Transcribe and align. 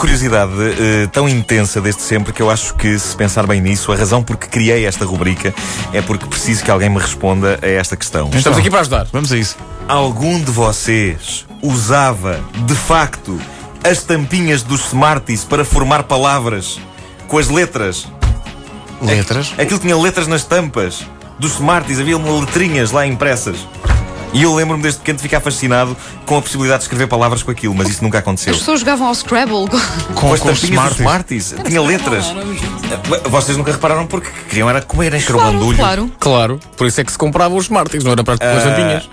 curiosidade 0.00 0.52
eh, 0.78 1.06
tão 1.12 1.28
intensa 1.28 1.78
desde 1.78 2.00
sempre 2.00 2.32
que 2.32 2.40
eu 2.40 2.50
acho 2.50 2.74
que, 2.74 2.98
se 2.98 3.14
pensar 3.14 3.46
bem 3.46 3.60
nisso, 3.60 3.92
a 3.92 3.96
razão 3.96 4.22
por 4.22 4.38
que 4.38 4.48
criei 4.48 4.86
esta 4.86 5.04
rubrica 5.04 5.54
é 5.92 6.00
porque 6.00 6.24
preciso 6.24 6.64
que 6.64 6.70
alguém 6.70 6.88
me 6.88 6.98
responda 6.98 7.58
a 7.62 7.66
esta 7.66 7.96
questão. 7.98 8.30
Estamos 8.32 8.58
aqui 8.58 8.70
para 8.70 8.80
ajudar. 8.80 9.06
Vamos 9.12 9.30
a 9.30 9.36
isso. 9.36 9.58
Algum 9.86 10.40
de 10.40 10.50
vocês 10.50 11.44
usava, 11.62 12.40
de 12.66 12.74
facto, 12.74 13.38
as 13.84 14.02
tampinhas 14.02 14.62
dos 14.62 14.86
Smarties 14.86 15.44
para 15.44 15.66
formar 15.66 16.04
palavras 16.04 16.80
com 17.28 17.36
as 17.36 17.48
letras? 17.48 18.08
Letras. 19.02 19.52
Aquilo 19.58 19.78
tinha 19.78 19.96
letras 19.96 20.26
nas 20.26 20.44
tampas 20.44 21.04
dos 21.38 21.54
Smarties, 21.54 22.00
havia 22.00 22.16
uma 22.16 22.40
letrinhas 22.40 22.90
lá 22.90 23.06
impressas. 23.06 23.56
E 24.32 24.42
eu 24.42 24.54
lembro-me 24.54 24.82
desde 24.82 25.00
pequeno 25.00 25.16
de 25.16 25.22
ficar 25.22 25.40
fascinado 25.40 25.96
com 26.24 26.36
a 26.38 26.42
possibilidade 26.42 26.78
de 26.80 26.84
escrever 26.84 27.06
palavras 27.08 27.42
com 27.42 27.50
aquilo, 27.50 27.74
mas 27.74 27.88
isso 27.88 28.02
nunca 28.02 28.18
aconteceu. 28.18 28.52
As 28.52 28.58
pessoas 28.60 28.80
jogavam 28.80 29.08
ao 29.08 29.14
Scrabble. 29.14 29.66
Com 30.14 30.32
as 30.32 30.40
com 30.40 30.48
os 30.50 30.60
tampinhas 30.60 30.84
dos 30.90 30.98
Smarties. 30.98 31.54
Tinha 31.66 31.82
letras. 31.82 32.26
Eh, 32.28 33.28
Vocês 33.28 33.56
nunca 33.56 33.72
repararam 33.72 34.06
porque 34.06 34.28
queriam 34.48 34.70
era 34.70 34.80
comer, 34.82 35.12
o 35.14 35.20
Claro, 35.22 35.52
bandulho. 35.52 35.76
claro. 35.78 36.12
Claro, 36.20 36.60
por 36.76 36.86
isso 36.86 37.00
é 37.00 37.04
que 37.04 37.10
se 37.12 37.18
compravam 37.18 37.56
os 37.58 37.64
Smarties, 37.64 38.04
não 38.04 38.12
era 38.12 38.22
para 38.22 38.34
as 38.34 38.40
Ah, 38.40 38.60
tampinhas. 38.70 39.08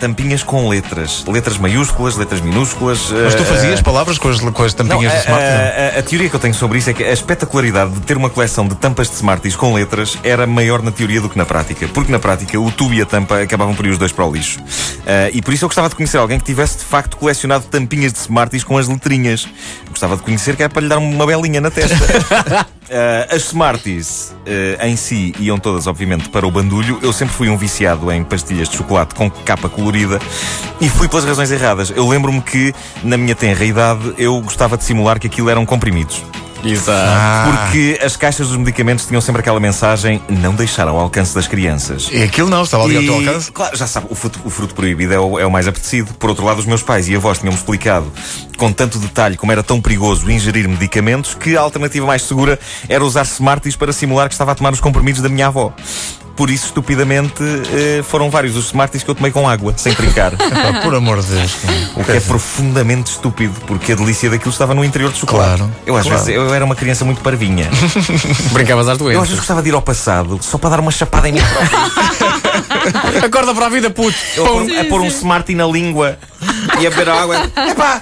Tampinhas 0.00 0.42
com 0.42 0.68
letras. 0.68 1.24
Letras 1.28 1.58
maiúsculas, 1.58 2.16
letras 2.16 2.40
minúsculas. 2.40 3.10
Mas 3.10 3.34
tu 3.34 3.42
eh, 3.42 3.46
fazias 3.46 3.82
palavras 3.82 4.16
com 4.18 4.28
as, 4.28 4.40
com 4.40 4.62
as 4.62 4.74
Não, 4.74 4.86
tampinhas 4.86 5.12
a, 5.12 5.16
do 5.16 5.20
smartphone? 5.22 5.52
a- 5.52 5.96
a- 5.96 5.98
a 5.98 6.02
teoria 6.02 6.28
que 6.30 6.34
eu 6.36 6.40
tenho 6.40 6.54
sobre 6.54 6.78
isso 6.78 6.88
é 6.88 6.92
que 6.94 7.04
a 7.04 7.12
espetacularidade 7.12 7.90
de 7.92 8.00
ter 8.00 8.16
uma 8.16 8.30
coleção 8.30 8.66
de 8.66 8.74
tampas 8.76 9.08
de 9.08 9.14
Smarties 9.16 9.54
com 9.56 9.74
letras 9.74 10.16
era 10.24 10.46
maior 10.46 10.80
na 10.82 10.90
teoria 10.90 11.20
do 11.20 11.28
que 11.28 11.36
na 11.36 11.44
prática. 11.44 11.86
Porque 11.88 12.10
na 12.10 12.18
prática 12.18 12.58
o 12.58 12.70
tubo 12.72 12.94
e 12.94 13.02
a 13.02 13.06
tampa 13.06 13.40
acabavam 13.42 13.74
por 13.74 13.84
ir 13.84 13.90
os 13.90 13.98
dois 13.98 14.10
para 14.10 14.24
o 14.24 14.32
lixo. 14.32 14.58
Ah, 15.06 15.28
e 15.32 15.42
por 15.42 15.52
isso 15.52 15.64
eu 15.66 15.68
gostava 15.68 15.88
de 15.90 15.94
conhecer 15.94 16.16
alguém 16.16 16.38
que 16.38 16.44
tivesse 16.46 16.78
de 16.78 16.84
facto 16.84 17.16
colecionado 17.18 17.66
tampinhas 17.66 18.12
de 18.12 18.18
Smarties 18.20 18.64
com 18.64 18.78
as 18.78 18.88
letrinhas. 18.88 19.46
Gostava 19.90 20.16
de 20.16 20.22
conhecer 20.22 20.56
que 20.56 20.62
é 20.62 20.68
para 20.68 20.80
lhe 20.82 20.88
dar 20.88 20.96
uma 20.98 21.26
belinha 21.26 21.60
na 21.60 21.70
testa. 21.70 21.94
Ah, 22.90 23.26
as 23.34 23.44
Smarties 23.46 24.34
ah, 24.80 24.86
em 24.86 24.96
si 24.96 25.34
iam 25.38 25.58
todas, 25.58 25.86
obviamente, 25.86 26.28
para 26.30 26.46
o 26.46 26.50
bandulho. 26.50 26.98
Eu 27.02 27.12
sempre 27.12 27.34
fui 27.34 27.48
um 27.50 27.56
viciado 27.56 28.10
em 28.10 28.24
pastilhas 28.24 28.68
de 28.68 28.76
chocolate 28.76 29.14
com 29.14 29.30
capa 29.30 29.68
colorida 29.68 29.89
e 30.80 30.88
fui 30.88 31.08
pelas 31.08 31.24
razões 31.24 31.50
erradas. 31.50 31.92
Eu 31.94 32.08
lembro-me 32.08 32.40
que, 32.40 32.74
na 33.02 33.16
minha 33.16 33.34
tenra 33.34 33.64
idade, 33.64 34.14
eu 34.18 34.40
gostava 34.40 34.76
de 34.76 34.84
simular 34.84 35.18
que 35.18 35.26
aquilo 35.26 35.50
eram 35.50 35.66
comprimidos. 35.66 36.22
Exato. 36.64 37.10
Ah, 37.10 37.48
Porque 37.50 37.98
as 38.02 38.16
caixas 38.16 38.48
dos 38.48 38.56
medicamentos 38.56 39.06
tinham 39.06 39.20
sempre 39.20 39.40
aquela 39.40 39.58
mensagem: 39.58 40.20
não 40.28 40.54
deixar 40.54 40.88
ao 40.88 40.98
alcance 40.98 41.34
das 41.34 41.46
crianças. 41.46 42.08
E 42.12 42.22
aquilo 42.22 42.48
não, 42.48 42.62
estava 42.62 42.84
ali 42.84 42.96
ao 42.96 43.02
teu 43.02 43.14
alcance. 43.14 43.52
Claro, 43.52 43.76
já 43.76 43.86
sabe, 43.86 44.06
o 44.10 44.14
fruto, 44.14 44.40
o 44.44 44.50
fruto 44.50 44.74
proibido 44.74 45.14
é 45.14 45.18
o, 45.18 45.38
é 45.38 45.46
o 45.46 45.50
mais 45.50 45.66
apetecido. 45.66 46.12
Por 46.14 46.30
outro 46.30 46.44
lado, 46.44 46.58
os 46.58 46.66
meus 46.66 46.82
pais 46.82 47.08
e 47.08 47.16
avós 47.16 47.38
tinham-me 47.38 47.58
explicado 47.58 48.10
com 48.56 48.72
tanto 48.72 48.98
detalhe 48.98 49.36
como 49.36 49.50
era 49.52 49.62
tão 49.62 49.80
perigoso 49.80 50.30
ingerir 50.30 50.68
medicamentos 50.68 51.34
que 51.34 51.56
a 51.56 51.60
alternativa 51.60 52.06
mais 52.06 52.22
segura 52.22 52.58
era 52.88 53.02
usar 53.02 53.22
Smarties 53.22 53.74
para 53.74 53.92
simular 53.92 54.28
que 54.28 54.34
estava 54.34 54.52
a 54.52 54.54
tomar 54.54 54.72
os 54.72 54.80
comprimidos 54.80 55.22
da 55.22 55.28
minha 55.28 55.46
avó. 55.46 55.72
Por 56.36 56.48
isso, 56.50 56.66
estupidamente, 56.66 57.42
eh, 57.42 58.02
foram 58.02 58.30
vários 58.30 58.56
os 58.56 58.66
Smarties 58.66 59.02
que 59.02 59.10
eu 59.10 59.14
tomei 59.14 59.30
com 59.30 59.46
água, 59.48 59.74
sem 59.76 59.92
trincar. 59.94 60.32
Por 60.82 60.94
amor 60.94 61.20
de 61.22 61.28
Deus. 61.34 61.56
O 61.96 62.02
que 62.04 62.12
é 62.12 62.20
profundamente 62.20 63.10
estúpido, 63.10 63.54
porque 63.66 63.92
a 63.92 63.94
delícia 63.94 64.30
daquilo 64.30 64.50
estava 64.50 64.74
no 64.74 64.82
interior 64.84 65.12
de 65.12 65.18
chocolate. 65.18 65.58
Claro, 65.58 65.72
Eu 65.84 65.96
às 65.96 66.02
claro. 66.06 66.18
vezes 66.18 66.34
eu 66.34 66.54
era 66.54 66.64
uma 66.64 66.74
criança 66.74 67.04
muito 67.04 67.20
parvinha. 67.20 67.68
Brincavas 68.52 68.88
às 68.88 68.98
Eu 68.98 69.06
às 69.06 69.12
vezes 69.12 69.16
doenças. 69.18 69.36
gostava 69.36 69.62
de 69.62 69.68
ir 69.68 69.74
ao 69.74 69.82
passado 69.82 70.38
só 70.42 70.56
para 70.56 70.70
dar 70.70 70.80
uma 70.80 70.90
chapada 70.90 71.28
em 71.28 71.32
mim 71.32 71.40
próprio. 71.42 71.78
Acorda 73.26 73.54
para 73.54 73.66
a 73.66 73.68
vida, 73.68 73.90
puto. 73.90 74.16
Eu 74.36 74.44
a 74.44 74.48
pôr, 74.48 74.78
a 74.80 74.84
pôr 74.84 75.00
um 75.02 75.06
Smartie 75.06 75.54
na 75.54 75.66
língua 75.66 76.18
e 76.80 76.86
a 76.86 76.90
beber 76.90 77.08
água. 77.10 77.36
Epá! 77.70 78.00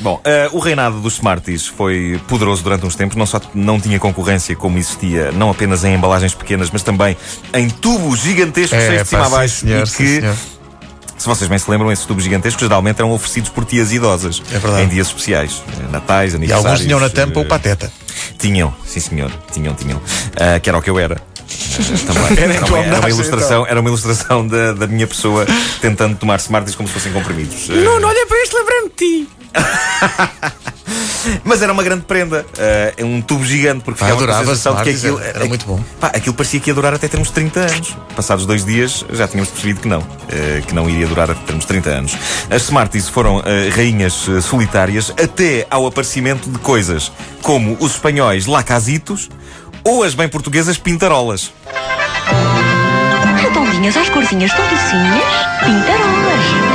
Bom, 0.00 0.20
eh, 0.24 0.48
o 0.52 0.58
reinado 0.58 1.00
dos 1.00 1.14
Smarties 1.14 1.66
foi 1.66 2.20
poderoso 2.28 2.62
durante 2.62 2.84
uns 2.84 2.94
tempos. 2.96 3.16
Não 3.16 3.26
só 3.26 3.40
não 3.54 3.78
tinha 3.80 3.98
concorrência 3.98 4.54
como 4.56 4.78
existia, 4.78 5.30
não 5.32 5.50
apenas 5.50 5.84
em 5.84 5.94
embalagens 5.94 6.34
pequenas, 6.34 6.70
mas 6.70 6.82
também 6.82 7.16
em 7.54 7.68
tubos 7.70 8.20
gigantescos 8.20 8.78
É, 8.78 8.86
cheios 8.88 9.02
de 9.04 9.08
cima 9.08 9.26
a 9.26 9.28
baixo. 9.28 9.54
senhor, 9.60 9.86
e 9.86 9.90
que, 9.90 10.20
senhor. 10.20 10.34
se 11.16 11.26
vocês 11.26 11.48
bem 11.48 11.58
se 11.58 11.70
lembram, 11.70 11.90
esses 11.92 12.04
tubos 12.04 12.24
gigantescos 12.24 12.60
geralmente 12.62 12.98
eram 12.98 13.12
oferecidos 13.12 13.48
por 13.50 13.64
tias 13.64 13.92
idosas 13.92 14.42
É 14.52 14.58
verdade. 14.58 14.82
em 14.84 14.88
dias 14.88 15.06
especiais, 15.06 15.62
eh, 15.68 15.90
natais, 15.90 16.32
E 16.32 16.36
aniversários. 16.36 16.66
alguns 16.66 16.84
tinham 16.84 17.00
na 17.00 17.08
tampa 17.08 17.38
eh, 17.40 17.42
o 17.42 17.46
pateta. 17.46 17.92
Tinham, 18.38 18.74
sim 18.84 19.00
senhor, 19.00 19.30
tinham, 19.52 19.74
tinham. 19.74 20.00
Ah, 20.36 20.58
que 20.58 20.68
era 20.68 20.76
o 20.78 20.82
que 20.82 20.90
eu 20.90 20.98
era. 20.98 21.16
Ah, 21.16 22.06
também. 22.06 22.44
Era 22.54 22.66
uma, 22.66 22.78
era 22.78 22.98
uma 23.00 23.10
ilustração, 23.10 23.66
era 23.66 23.80
uma 23.80 23.88
ilustração 23.88 24.46
da, 24.46 24.72
da 24.72 24.86
minha 24.86 25.06
pessoa 25.06 25.46
tentando 25.80 26.16
tomar 26.16 26.36
Smarties 26.38 26.74
como 26.74 26.88
se 26.88 26.94
fossem 26.94 27.12
comprimidos. 27.12 27.68
Ah, 27.70 27.74
Nuno, 27.74 28.06
olha 28.06 28.26
para 28.26 28.42
isto, 28.42 28.56
lembrei-me 28.56 28.88
de 28.88 28.94
ti. 28.96 29.28
Mas 31.44 31.62
era 31.62 31.72
uma 31.72 31.82
grande 31.84 32.02
prenda. 32.04 32.44
Ah, 32.58 32.92
é 32.96 33.04
um 33.04 33.20
tubo 33.22 33.44
gigante, 33.44 33.84
porque 33.84 34.00
Pá, 34.00 34.06
ficava 34.06 34.24
com 34.24 34.30
a 34.30 34.34
adorava 34.34 34.56
sensação 34.56 34.76
de 34.76 34.82
que 34.84 34.90
aquilo. 34.90 35.20
era 35.20 35.44
muito 35.44 35.64
bom. 35.66 35.80
Pá, 36.00 36.08
aquilo 36.08 36.34
parecia 36.34 36.58
que 36.60 36.70
ia 36.70 36.74
durar 36.74 36.92
até 36.94 37.06
termos 37.08 37.30
30 37.30 37.60
anos. 37.60 37.96
Passados 38.16 38.44
dois 38.44 38.64
dias 38.64 39.04
já 39.12 39.28
tínhamos 39.28 39.50
percebido 39.50 39.80
que 39.80 39.88
não. 39.88 40.00
ah, 40.00 40.60
que 40.66 40.74
não 40.74 40.88
iria 40.90 41.06
durar 41.06 41.30
até 41.30 41.40
termos 41.44 41.64
30 41.64 41.90
anos. 41.90 42.16
As 42.50 42.62
Smarties 42.62 43.08
foram 43.08 43.38
ah, 43.38 43.42
rainhas 43.74 44.26
ah, 44.28 44.40
solitárias 44.40 45.10
até 45.10 45.66
ao 45.70 45.86
aparecimento 45.86 46.48
de 46.50 46.58
coisas 46.58 47.12
como 47.40 47.76
os 47.80 47.92
espanhóis 47.92 48.46
lacasitos 48.46 49.28
ou 49.84 50.02
as 50.02 50.14
bem 50.14 50.28
portuguesas 50.28 50.76
pintarolas. 50.78 51.52
Redondinhas 53.40 53.96
às 53.96 54.08
corzinhas 54.08 54.52
tão 54.52 54.64
docinhas, 54.68 55.24
pintarolas. 55.60 56.71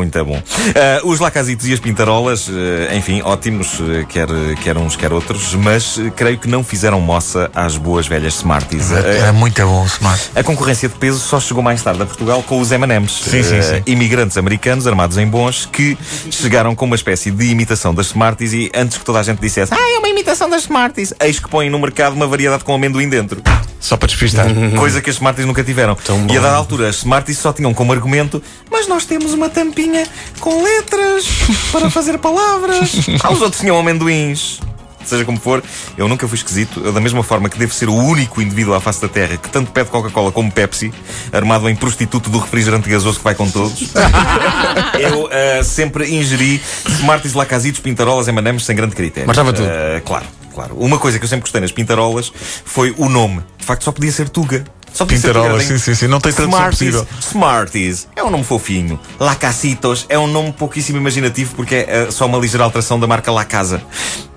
Muito 0.00 0.24
bom. 0.24 0.42
Ah, 0.74 1.00
os 1.04 1.20
lacasitos 1.20 1.68
e 1.68 1.74
as 1.74 1.78
pintarolas, 1.78 2.48
ah, 2.48 2.94
enfim, 2.94 3.20
ótimos, 3.20 3.78
ah, 3.80 4.04
quer, 4.08 4.28
quer 4.62 4.78
uns, 4.78 4.96
quer 4.96 5.12
outros, 5.12 5.54
mas 5.54 6.00
creio 6.16 6.38
que 6.38 6.48
não 6.48 6.64
fizeram 6.64 6.98
moça 7.02 7.50
às 7.54 7.76
boas 7.76 8.06
velhas 8.06 8.36
Smarties. 8.36 8.90
Era 8.90 9.30
muito 9.30 9.60
bom 9.62 9.82
o 9.82 9.86
smart. 9.86 10.30
A 10.34 10.42
concorrência 10.42 10.88
de 10.88 10.94
peso 10.94 11.18
só 11.18 11.38
chegou 11.38 11.62
mais 11.62 11.82
tarde 11.82 12.02
a 12.02 12.06
Portugal 12.06 12.42
com 12.42 12.58
os 12.58 12.72
M&M's. 12.72 13.12
Sim, 13.12 13.42
sim, 13.42 13.60
sim. 13.60 13.82
imigrantes 13.84 14.38
americanos 14.38 14.86
armados 14.86 15.18
em 15.18 15.26
bons 15.26 15.68
que 15.70 15.98
chegaram 16.30 16.74
com 16.74 16.86
uma 16.86 16.96
espécie 16.96 17.30
de 17.30 17.50
imitação 17.50 17.94
das 17.94 18.06
Smarties 18.06 18.54
e 18.54 18.72
antes 18.74 18.96
que 18.96 19.04
toda 19.04 19.20
a 19.20 19.22
gente 19.22 19.38
dissesse 19.38 19.74
ah, 19.74 19.96
é 19.96 19.98
uma 19.98 20.08
imitação 20.08 20.48
das 20.48 20.62
Smarties, 20.62 21.12
eis 21.20 21.38
que 21.38 21.48
põem 21.50 21.68
no 21.68 21.78
mercado 21.78 22.14
uma 22.14 22.26
variedade 22.26 22.64
com 22.64 22.74
amendoim 22.74 23.08
dentro. 23.08 23.42
Só 23.78 23.96
para 23.96 24.08
despistar. 24.08 24.46
Coisa 24.76 25.00
que 25.00 25.08
as 25.08 25.16
Smarties 25.16 25.46
nunca 25.46 25.64
tiveram. 25.64 25.96
E 26.30 26.36
a 26.36 26.40
dada 26.40 26.56
altura 26.56 26.88
as 26.88 26.96
Smarties 26.96 27.38
só 27.38 27.52
tinham 27.52 27.72
como 27.72 27.92
argumento 27.92 28.42
mas 28.80 28.88
nós 28.88 29.04
temos 29.04 29.34
uma 29.34 29.50
tampinha 29.50 30.06
com 30.38 30.62
letras 30.62 31.26
para 31.70 31.90
fazer 31.90 32.18
palavras. 32.18 32.90
Ah, 33.22 33.32
os 33.32 33.42
outros 33.42 33.60
tinham 33.60 33.78
amendoins. 33.78 34.60
Seja 35.04 35.24
como 35.24 35.38
for, 35.38 35.62
eu 35.98 36.08
nunca 36.08 36.26
fui 36.26 36.36
esquisito. 36.36 36.80
Eu, 36.82 36.92
da 36.92 37.00
mesma 37.00 37.22
forma 37.22 37.50
que 37.50 37.58
devo 37.58 37.74
ser 37.74 37.88
o 37.88 37.94
único 37.94 38.40
indivíduo 38.40 38.72
à 38.72 38.80
face 38.80 39.02
da 39.02 39.08
Terra 39.08 39.36
que 39.36 39.48
tanto 39.50 39.70
pede 39.72 39.90
Coca-Cola 39.90 40.32
como 40.32 40.50
Pepsi, 40.50 40.92
armado 41.32 41.68
em 41.68 41.76
prostituto 41.76 42.30
do 42.30 42.38
refrigerante 42.38 42.88
gasoso 42.88 43.18
que 43.18 43.24
vai 43.24 43.34
com 43.34 43.50
todos, 43.50 43.92
eu 44.98 45.28
ah, 45.30 45.62
sempre 45.62 46.08
ingeri 46.14 46.62
Smarties, 46.88 47.34
Lacasitos, 47.34 47.80
Pintarolas, 47.80 48.28
M&M's 48.28 48.64
sem 48.64 48.74
grande 48.74 48.94
critério. 48.94 49.26
Mas 49.26 49.36
estava 49.36 49.52
tudo. 49.52 49.68
Ah, 49.68 50.00
claro, 50.00 50.26
claro. 50.54 50.74
Uma 50.76 50.98
coisa 50.98 51.18
que 51.18 51.24
eu 51.24 51.28
sempre 51.28 51.42
gostei 51.42 51.60
nas 51.60 51.72
Pintarolas 51.72 52.32
foi 52.64 52.94
o 52.96 53.08
nome. 53.08 53.42
De 53.58 53.66
facto, 53.66 53.84
só 53.84 53.92
podia 53.92 54.12
ser 54.12 54.30
Tuga. 54.30 54.64
Só 54.92 55.04
podia 55.04 55.18
Pintarolas, 55.18 55.64
sim, 55.64 55.78
sim, 55.78 55.94
sim. 55.94 56.06
Não 56.06 56.20
tem 56.20 56.32
tradução 56.32 56.58
Smarties, 56.58 56.94
possível. 56.94 57.06
Smarties 57.20 58.08
é 58.16 58.24
um 58.24 58.30
nome 58.30 58.44
fofinho. 58.44 58.98
Lacacitos 59.18 60.06
é 60.08 60.18
um 60.18 60.26
nome 60.26 60.52
pouquíssimo 60.52 60.98
imaginativo 60.98 61.54
porque 61.54 61.74
é 61.74 61.86
eh, 61.88 62.10
só 62.10 62.26
uma 62.26 62.38
ligeira 62.38 62.64
alteração 62.64 62.98
da 62.98 63.06
marca 63.06 63.30
La 63.30 63.44
Casa. 63.44 63.82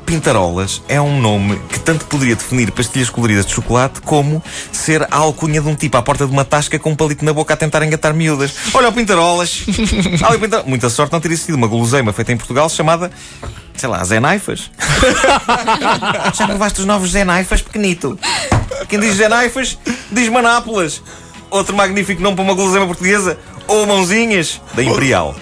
Pintarolas 0.06 0.82
é 0.88 1.02
um 1.02 1.20
nome 1.20 1.60
que 1.70 1.80
tanto 1.80 2.06
poderia 2.06 2.36
definir 2.36 2.72
pastilhas 2.72 3.10
coloridas 3.10 3.46
de 3.46 3.54
chocolate 3.54 4.02
como 4.02 4.44
ser 4.72 5.04
a 5.10 5.18
alcunha 5.18 5.62
de 5.62 5.68
um 5.68 5.76
tipo 5.76 5.98
à 5.98 6.02
porta 6.02 6.26
de 6.26 6.32
uma 6.32 6.46
tasca 6.46 6.78
com 6.78 6.92
um 6.92 6.96
palito 6.96 7.24
na 7.26 7.34
boca 7.34 7.54
a 7.54 7.58
tentar 7.58 7.84
engatar 7.84 8.14
miúdas. 8.14 8.54
Olha 8.74 8.90
o 8.90 8.94
Pintarolas! 8.94 9.64
Olha 10.24 10.38
o 10.38 10.40
Pintarolas. 10.40 10.68
Muita 10.68 10.90
sorte 10.90 11.14
não 11.14 11.20
teria 11.20 11.38
sido 11.38 11.56
uma 11.56 11.68
guloseima 11.68 12.14
feita 12.14 12.32
em 12.32 12.38
Portugal 12.38 12.70
chamada, 12.70 13.12
sei 13.76 13.90
lá, 13.90 14.04
Zé 14.04 14.20
Naifas. 14.20 14.70
Já 16.36 16.48
provaste 16.48 16.82
os 16.82 16.86
novos 16.86 17.12
Zé 17.12 17.24
Naifas, 17.24 17.62
pequenito? 17.62 18.20
Quem 18.90 19.00
diz 19.00 19.16
Zé 19.16 19.30
Naifas, 19.30 19.78
diz 20.14 20.30
Manápolas. 20.30 21.02
Outro 21.50 21.76
magnífico 21.76 22.22
nome 22.22 22.36
para 22.36 22.46
uma 22.46 22.54
guloseima 22.54 22.86
portuguesa. 22.88 23.38
Ou 23.68 23.86
Mãozinhas, 23.86 24.62
da 24.74 24.84
Imperial. 24.84 25.36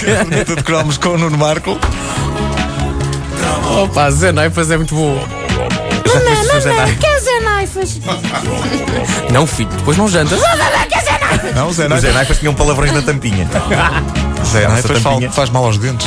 Pergunta 0.00 0.56
de 0.56 0.62
cromos 0.62 0.98
com 0.98 1.10
o 1.10 1.18
Nuno 1.18 1.38
Marco. 1.38 1.78
Opa, 3.82 4.10
Zé 4.10 4.32
Naifas 4.32 4.70
é 4.70 4.76
muito 4.76 4.94
bom. 4.94 5.18
Já 6.06 6.20
conheces 6.20 6.54
o 6.54 6.60
Zé 6.60 6.72
Naifas? 6.74 6.98
Quer 6.98 7.40
naifas? 7.40 8.00
Não, 9.30 9.46
filho, 9.46 9.70
depois 9.70 9.96
não 9.96 10.08
jantas. 10.08 10.40
Não, 11.54 11.68
o 11.68 11.72
Zé 11.72 11.84
Os 11.84 11.88
Naifas. 11.88 12.00
Zé 12.00 12.12
Naifas 12.12 12.38
tinham 12.38 12.54
palavrões 12.54 12.92
na 12.92 13.02
tampinha. 13.02 13.48
Zé 14.44 14.68
Naifas 14.68 15.02
tampinha. 15.02 15.30
faz 15.30 15.50
mal 15.50 15.64
aos 15.64 15.78
dentes. 15.78 16.06